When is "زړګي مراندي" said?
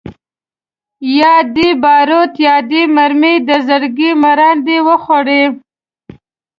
3.67-4.77